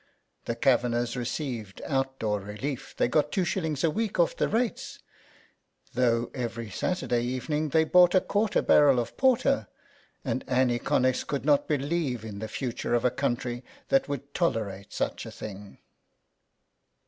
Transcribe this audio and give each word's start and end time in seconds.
The 0.45 0.55
Kavanaghs 0.55 1.15
received 1.15 1.79
out 1.85 2.17
door 2.17 2.39
relief; 2.39 2.95
they 2.97 3.07
got 3.07 3.31
2s. 3.31 3.83
a 3.83 3.89
week 3.91 4.19
off 4.19 4.35
the 4.35 4.47
rates, 4.49 4.97
though 5.93 6.31
every 6.33 6.71
Saturday 6.71 7.21
evening 7.23 7.69
they 7.69 7.83
bought 7.83 8.15
a 8.15 8.19
quarter 8.21 8.63
barrel 8.63 8.97
of 8.99 9.15
porter, 9.15 9.67
and 10.25 10.43
Annie 10.47 10.79
Connex 10.79 11.23
could 11.27 11.45
not 11.45 11.67
believe 11.67 12.25
in 12.25 12.39
the 12.39 12.47
future 12.47 12.95
of 12.95 13.05
a 13.05 13.11
country 13.11 13.63
that 13.89 14.07
would 14.09 14.33
tolerate 14.33 14.91
such 14.91 15.23
a 15.27 15.31
thing. 15.31 15.77